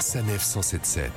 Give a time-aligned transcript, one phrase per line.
[0.00, 1.10] Sanef 177.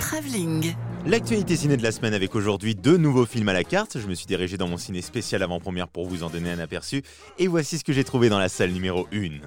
[0.00, 0.74] Travelling.
[1.06, 3.98] L'actualité ciné de la semaine avec aujourd'hui deux nouveaux films à la carte.
[3.98, 7.02] Je me suis dirigé dans mon ciné spécial avant-première pour vous en donner un aperçu.
[7.38, 9.40] Et voici ce que j'ai trouvé dans la salle numéro 1.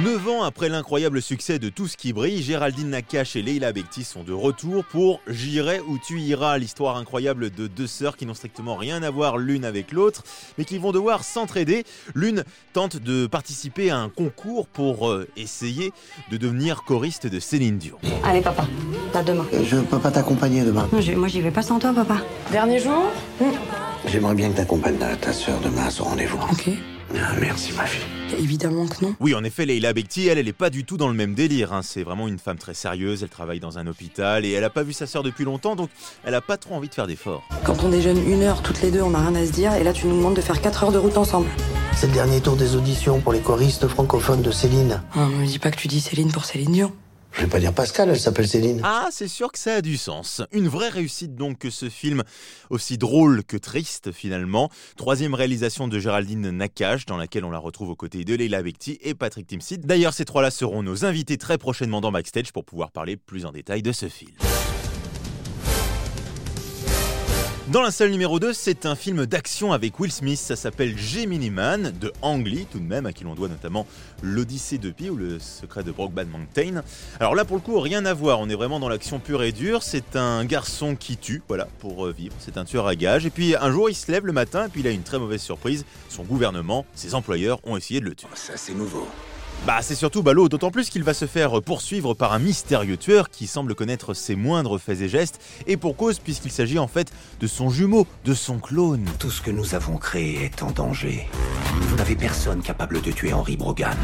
[0.00, 4.04] Neuf ans après l'incroyable succès de Tout ce qui brille, Géraldine Nakache et Leila Bekti
[4.04, 8.32] sont de retour pour J'irai où tu iras, l'histoire incroyable de deux sœurs qui n'ont
[8.32, 10.22] strictement rien à voir l'une avec l'autre,
[10.56, 11.84] mais qui vont devoir s'entraider.
[12.14, 12.42] L'une
[12.72, 15.92] tente de participer à un concours pour euh, essayer
[16.30, 17.98] de devenir choriste de Céline Dion.
[18.24, 18.66] Allez, papa,
[19.12, 19.44] t'as demain.
[19.62, 20.88] Je peux pas t'accompagner demain.
[20.90, 22.16] Moi, j'y- moi, j'y vais pas sans toi, papa.
[22.50, 23.10] Dernier jour?
[24.06, 26.38] J'aimerais bien que t'accompagnes ta, ta soeur demain à son rendez-vous.
[26.50, 26.70] Ok.
[27.14, 28.02] Ah, merci ma fille.
[28.38, 29.14] Évidemment que non.
[29.20, 31.72] Oui, en effet, Leila Bekti, elle, elle est pas du tout dans le même délire.
[31.72, 31.80] hein.
[31.82, 33.22] C'est vraiment une femme très sérieuse.
[33.22, 35.90] Elle travaille dans un hôpital et elle a pas vu sa sœur depuis longtemps, donc
[36.24, 37.42] elle a pas trop envie de faire d'efforts.
[37.64, 39.84] Quand on déjeune une heure toutes les deux, on n'a rien à se dire, et
[39.84, 41.48] là tu nous demandes de faire 4 heures de route ensemble.
[41.94, 45.02] C'est le dernier tour des auditions pour les choristes francophones de Céline.
[45.14, 46.92] Ah, me dis pas que tu dis Céline pour Céline Dion.
[47.32, 48.80] Je vais pas dire Pascal, elle s'appelle Céline.
[48.84, 50.42] Ah, c'est sûr que ça a du sens.
[50.52, 52.22] Une vraie réussite donc que ce film,
[52.70, 54.70] aussi drôle que triste finalement.
[54.96, 58.98] Troisième réalisation de Géraldine Nakache, dans laquelle on la retrouve aux côtés de Leila Bekti
[59.02, 59.78] et Patrick Timsit.
[59.78, 63.52] D'ailleurs, ces trois-là seront nos invités très prochainement dans Backstage pour pouvoir parler plus en
[63.52, 64.32] détail de ce film.
[67.68, 71.48] Dans la salle numéro 2, c'est un film d'action avec Will Smith, ça s'appelle Gemini
[71.48, 73.86] Man, de Ang Lee tout de même, à qui l'on doit notamment
[74.20, 76.82] l'Odyssée de Pi ou le secret de Brokeback Mountain.
[77.20, 79.52] Alors là pour le coup, rien à voir, on est vraiment dans l'action pure et
[79.52, 83.26] dure, c'est un garçon qui tue, voilà, pour euh, vivre, c'est un tueur à gages,
[83.26, 85.20] et puis un jour il se lève le matin, et puis il a une très
[85.20, 88.28] mauvaise surprise, son gouvernement, ses employeurs ont essayé de le tuer.
[88.34, 89.06] Ça, c'est nouveau.
[89.64, 93.30] Bah c'est surtout ballot, d'autant plus qu'il va se faire poursuivre par un mystérieux tueur
[93.30, 97.12] qui semble connaître ses moindres faits et gestes, et pour cause puisqu'il s'agit en fait
[97.38, 99.04] de son jumeau, de son clone.
[99.20, 101.28] Tout ce que nous avons créé est en danger.
[101.80, 103.96] Vous n'avez personne capable de tuer Henry Brogan.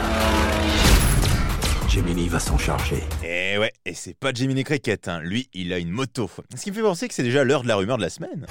[1.89, 3.03] Gemini va s'en charger.
[3.25, 5.19] Et ouais, et c'est pas Jiminy Cricket, hein.
[5.21, 6.31] lui il a une moto.
[6.55, 8.47] Ce qui me fait penser que c'est déjà l'heure de la rumeur de la semaine.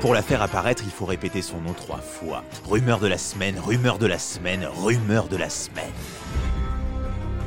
[0.00, 2.44] Pour la faire apparaître, il faut répéter son nom trois fois.
[2.64, 5.90] Rumeur de la semaine, rumeur de la semaine, rumeur de la semaine.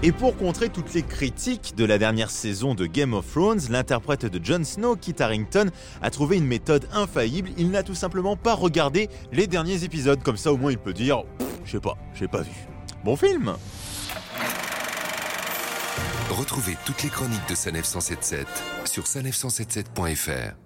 [0.03, 4.25] Et pour contrer toutes les critiques de la dernière saison de Game of Thrones, l'interprète
[4.25, 5.69] de Jon Snow, Kit Harington,
[6.01, 7.51] a trouvé une méthode infaillible.
[7.55, 10.23] Il n'a tout simplement pas regardé les derniers épisodes.
[10.23, 11.23] Comme ça, au moins, il peut dire
[11.65, 12.51] Je sais pas, j'ai pas vu.
[13.05, 13.53] Bon film
[16.31, 18.47] Retrouvez toutes les chroniques de Sanef 177
[18.85, 20.60] sur sanef177.fr.